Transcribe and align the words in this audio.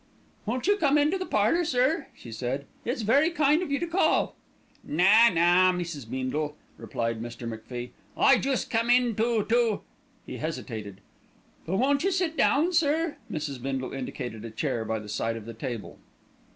"Won't 0.47 0.65
you 0.65 0.77
come 0.77 0.97
into 0.97 1.19
the 1.19 1.27
parlour, 1.27 1.63
sir?" 1.63 2.07
she 2.15 2.31
said. 2.31 2.65
"It's 2.85 3.03
very 3.03 3.29
kind 3.29 3.61
of 3.61 3.69
you 3.71 3.77
to 3.77 3.85
call." 3.85 4.35
"Na, 4.83 5.29
na, 5.29 5.71
Mrs. 5.71 6.09
Beendle," 6.09 6.55
replied 6.75 7.21
Mr. 7.21 7.47
MacFie. 7.47 7.91
"I 8.17 8.39
joost 8.39 8.71
cam 8.71 8.89
in 8.89 9.13
to 9.17 9.43
to" 9.45 9.81
He 10.25 10.37
hesitated. 10.37 11.01
"But 11.67 11.77
won't 11.77 12.03
you 12.03 12.09
sit 12.09 12.35
down, 12.35 12.73
sir?" 12.73 13.17
Mrs. 13.31 13.61
Bindle 13.61 13.93
indicated 13.93 14.43
a 14.43 14.49
chair 14.49 14.85
by 14.85 14.97
the 14.97 15.07
side 15.07 15.35
of 15.37 15.45
the 15.45 15.53
table. 15.53 15.99